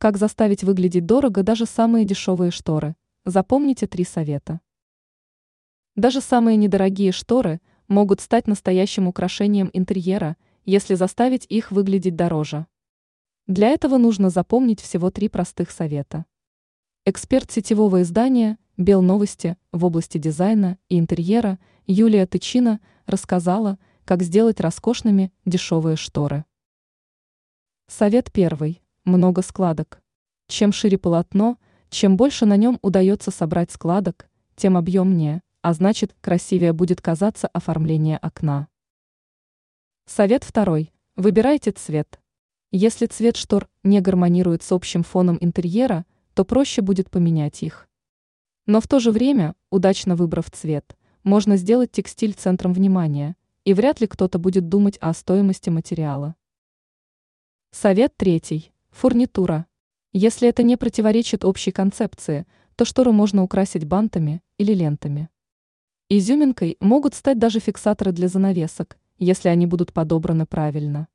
[0.00, 2.94] Как заставить выглядеть дорого даже самые дешевые шторы?
[3.24, 4.60] Запомните три совета.
[5.96, 12.68] Даже самые недорогие шторы могут стать настоящим украшением интерьера, если заставить их выглядеть дороже.
[13.48, 16.26] Для этого нужно запомнить всего три простых совета.
[17.04, 21.58] Эксперт сетевого издания «Бел новости» в области дизайна и интерьера
[21.88, 26.44] Юлия Тычина рассказала, как сделать роскошными дешевые шторы.
[27.88, 28.80] Совет первый.
[29.04, 30.02] Много складок.
[30.48, 31.58] Чем шире полотно,
[31.90, 38.18] чем больше на нем удается собрать складок, тем объемнее, а значит красивее будет казаться оформление
[38.18, 38.68] окна.
[40.06, 40.92] Совет второй.
[41.16, 42.20] Выбирайте цвет.
[42.70, 47.88] Если цвет штор не гармонирует с общим фоном интерьера, то проще будет поменять их.
[48.66, 54.00] Но в то же время, удачно выбрав цвет, можно сделать текстиль центром внимания, и вряд
[54.00, 56.36] ли кто-то будет думать о стоимости материала.
[57.70, 58.72] Совет третий.
[58.90, 59.66] Фурнитура.
[60.12, 65.28] Если это не противоречит общей концепции, то штору можно украсить бантами или лентами.
[66.08, 71.08] Изюминкой могут стать даже фиксаторы для занавесок, если они будут подобраны правильно.